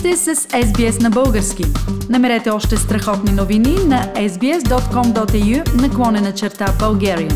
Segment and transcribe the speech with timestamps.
[0.00, 1.64] сте с SBS на български.
[2.08, 7.34] Намерете още страхотни новини на sbs.com.au наклонена черта Bulgarian.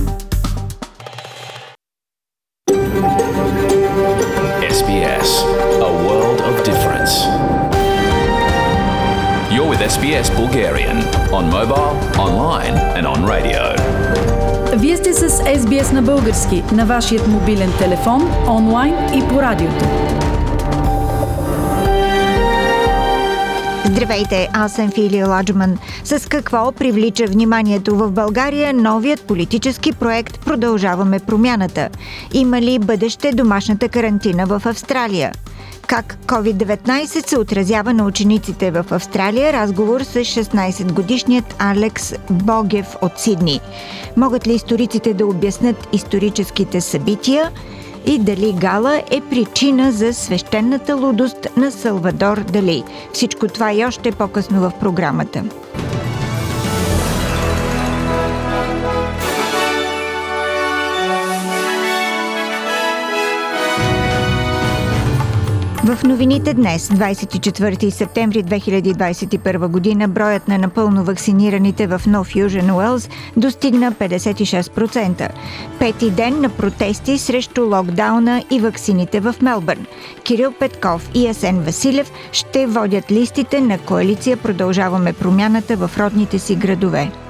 [4.76, 5.28] SBS,
[5.88, 7.12] a world of difference.
[9.54, 10.98] You're with SBS Bulgarian
[11.38, 11.92] on mobile,
[12.26, 13.62] online and on radio.
[14.76, 19.84] Вие сте с SBS на български на вашият мобилен телефон, онлайн и по радиото.
[23.94, 25.78] Здравейте, аз съм Фили Ладжман.
[26.04, 31.88] С какво привлича вниманието в България новият политически проект Продължаваме промяната?
[32.32, 35.32] Има ли бъдеще домашната карантина в Австралия?
[35.86, 39.52] Как COVID-19 се отразява на учениците в Австралия?
[39.52, 43.60] Разговор с 16-годишният Алекс Богев от Сидни.
[44.16, 47.50] Могат ли историците да обяснят историческите събития?
[48.06, 52.84] И дали Гала е причина за свещената лудост на Салвадор Дали.
[53.12, 55.44] Всичко това и още по-късно в програмата.
[65.84, 73.08] В новините днес, 24 септември 2021 година, броят на напълно вакцинираните в Нов Южен Уелс
[73.36, 75.28] достигна 56%.
[75.78, 79.86] Пети ден на протести срещу локдауна и вакцините в Мелбърн.
[80.22, 86.54] Кирил Петков и Асен Василев ще водят листите на коалиция Продължаваме промяната в родните си
[86.54, 87.23] градове.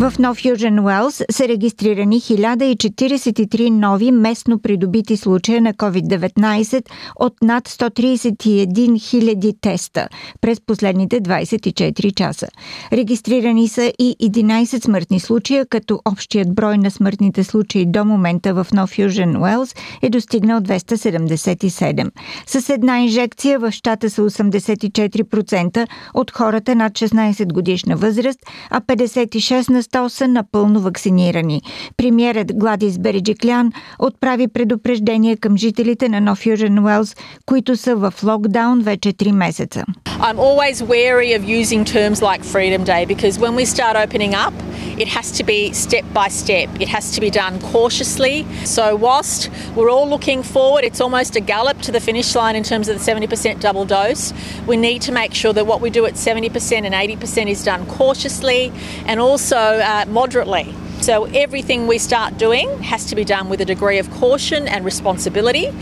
[0.00, 6.84] В Нов Южен Уелс са регистрирани 1043 нови местно придобити случая на COVID-19
[7.16, 10.08] от над 131 000 теста
[10.40, 12.46] през последните 24 часа.
[12.92, 18.66] Регистрирани са и 11 смъртни случая, като общият брой на смъртните случаи до момента в
[18.72, 22.10] Нов Южен Уелс е достигнал 277.
[22.46, 29.70] С една инжекция в щата са 84% от хората над 16 годишна възраст, а 56
[29.70, 31.62] на 100 са напълно вакцинирани.
[31.96, 38.80] Премьерът Гладис Береджиклян отправи предупреждение към жителите на Нов Южен Уелс, които са в локдаун
[38.80, 39.84] вече 3 месеца.
[40.20, 44.54] I'm always wary of using terms like Freedom Day because when we start opening up,
[44.98, 46.68] it has to be step by step.
[46.78, 48.46] It has to be done cautiously.
[48.64, 52.62] So, whilst we're all looking forward, it's almost a gallop to the finish line in
[52.62, 54.34] terms of the 70% double dose.
[54.66, 57.86] We need to make sure that what we do at 70% and 80% is done
[57.86, 58.70] cautiously
[59.06, 60.74] and also uh, moderately.
[61.00, 64.84] So, everything we start doing has to be done with a degree of caution and
[64.84, 65.72] responsibility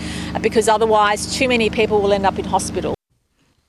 [0.41, 2.98] because otherwise, too many people will end up in hospital.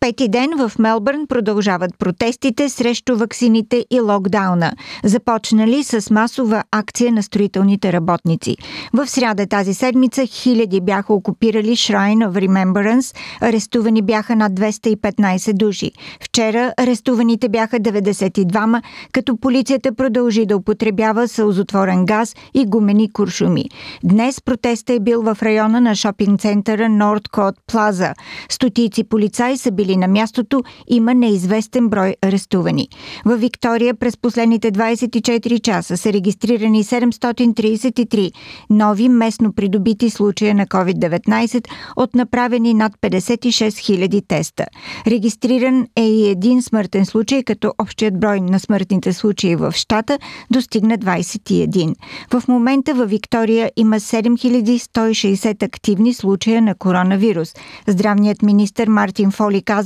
[0.02, 4.72] Пети ден в Мелбърн продължават протестите срещу ваксините и локдауна,
[5.04, 8.58] започнали с масова акция на строителните работници.
[8.94, 15.92] В сряда тази седмица хиляди бяха окупирали Shrine of Remembrance, арестувани бяха над 215 души.
[16.22, 18.82] Вчера арестуваните бяха 92,
[19.12, 23.66] като полицията продължи да употребява сълзотворен газ и гумени куршуми.
[24.04, 28.14] Днес протестът е бил в района на шопинг центъра Нордкот Плаза.
[28.50, 32.88] Стотици полицаи са били на мястото, има неизвестен брой арестувани.
[33.26, 38.32] В Виктория през последните 24 часа са регистрирани 733
[38.70, 44.66] нови местно придобити случая на COVID-19 от направени над 56 000 теста.
[45.08, 50.20] Регистриран е и един смъртен случай, като общият брой на смъртните случаи в щата
[50.52, 51.96] достигна 21.
[52.34, 57.54] В момента във Виктория има 7160 активни случая на коронавирус.
[57.88, 59.79] Здравният министр Мартин Фоли каза,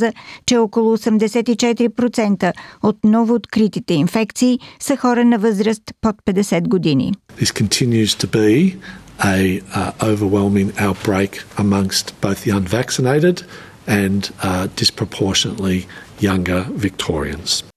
[0.46, 7.14] че около 84% от новооткритите инфекции са хора на възраст под 50 години.
[9.20, 11.32] A uh, overwhelming outbreak
[11.64, 13.38] amongst both the unvaccinated
[13.88, 15.86] and uh, disproportionately
[16.20, 17.73] younger Victorians.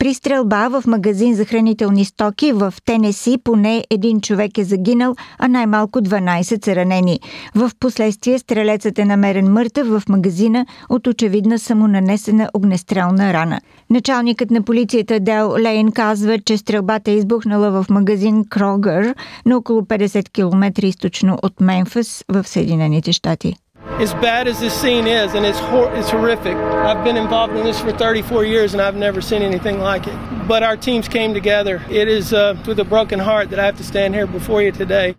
[0.00, 5.48] При стрелба в магазин за хранителни стоки в Тенеси поне един човек е загинал, а
[5.48, 7.20] най-малко 12 са ранени.
[7.54, 13.60] В последствие стрелецът е намерен мъртъв в магазина от очевидна самонанесена огнестрелна рана.
[13.90, 19.14] Началникът на полицията Дел Лейн казва, че стрелбата е избухнала в магазин Крогър
[19.46, 23.56] на около 50 км източно от Мемфис в Съединените щати.
[23.98, 26.54] As bad as this scene is, and it's hor- it's horrific.
[26.56, 30.16] I've been involved in this for 34 years, and I've never seen anything like it.
[30.48, 31.82] But our teams came together.
[31.90, 34.72] It is uh, with a broken heart that I have to stand here before you
[34.72, 35.16] today.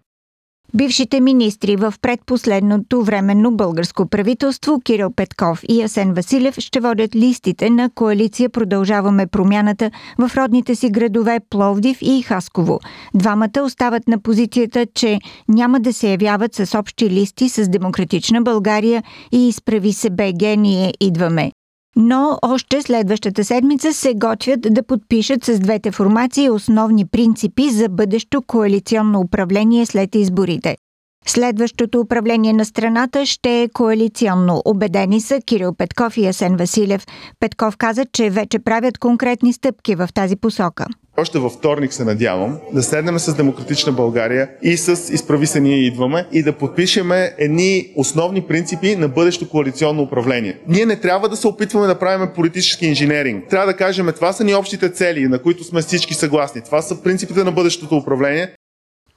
[0.74, 7.70] Бившите министри в предпоследното временно българско правителство Кирил Петков и Асен Василев ще водят листите
[7.70, 12.80] на коалиция Продължаваме промяната в родните си градове Пловдив и Хасково.
[13.14, 19.04] Двамата остават на позицията, че няма да се явяват с общи листи с Демократична България
[19.32, 21.52] и изправи се БГ, ние идваме
[21.96, 28.42] но още следващата седмица се готвят да подпишат с двете формации основни принципи за бъдещо
[28.42, 30.78] коалиционно управление след изборите.
[31.28, 34.62] Следващото управление на страната ще е коалиционно.
[34.66, 37.06] Обедени са Кирил Петков и Асен Василев.
[37.40, 40.86] Петков каза, че вече правят конкретни стъпки в тази посока.
[41.18, 45.78] Още във вторник се надявам да седнем с Демократична България и с Изправи се ние
[45.78, 50.58] идваме и да подпишеме едни основни принципи на бъдещо коалиционно управление.
[50.68, 53.50] Ние не трябва да се опитваме да правим политически инженеринг.
[53.50, 56.62] Трябва да кажем, това са ни общите цели, на които сме всички съгласни.
[56.62, 58.56] Това са принципите на бъдещото управление.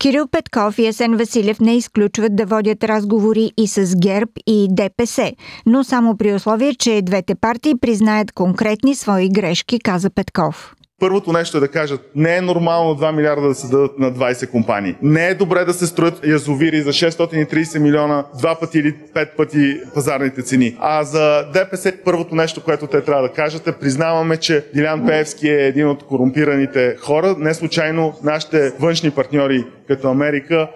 [0.04, 5.32] Кирил Петков и Есен Василев не изключват да водят разговори и с ГЕРБ и ДПС,
[5.66, 10.74] но само при условие, че двете партии признаят конкретни свои грешки, каза Петков.
[11.00, 14.50] Първото нещо е да кажат, не е нормално 2 милиарда да се дадат на 20
[14.50, 14.96] компании.
[15.02, 19.80] Не е добре да се строят язовири за 630 милиона, два пъти или пет пъти
[19.94, 20.76] пазарните цени.
[20.80, 25.48] А за ДПС първото нещо, което те трябва да кажат е, признаваме, че Дилян Пеевски
[25.48, 27.36] е един от корумпираните хора.
[27.38, 30.68] Не случайно нашите външни партньори като Америка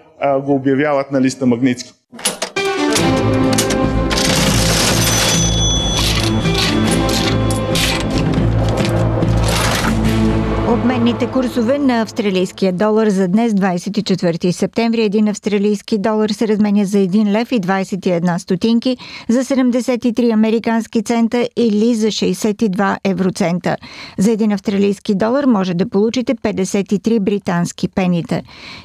[0.44, 1.92] го обявяват на листа Магницки.
[10.78, 16.98] Обменните курсове на австралийския долар за днес, 24 септември, един австралийски долар се разменя за
[16.98, 18.96] 1 лев и 21 стотинки,
[19.28, 23.76] за 73 американски цента или за 62 евроцента.
[24.18, 28.42] За един австралийски долар може да получите 53 британски пенита.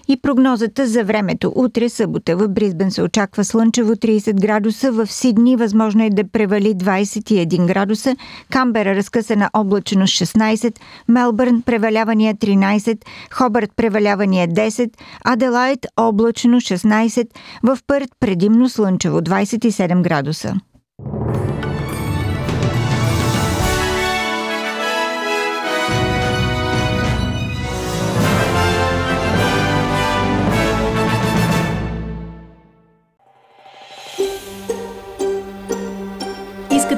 [0.07, 1.53] И прогнозата за времето.
[1.55, 6.75] Утре събота в Бризбен се очаква слънчево 30 градуса, в Сидни възможно е да превали
[6.75, 8.15] 21 градуса,
[8.51, 10.75] Камбера разкъсана облачно 16,
[11.07, 12.97] Мелбърн превалявания 13,
[13.31, 14.89] Хобърт превалявания 10,
[15.25, 17.27] Аделайт облачно 16,
[17.63, 20.55] в Пърт предимно слънчево 27 градуса.